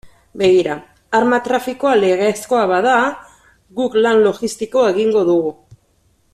[0.41, 0.77] Begira,
[1.17, 2.95] arma trafikoa legezkoa bada,
[3.81, 5.57] guk lan logistikoa egingo dugu.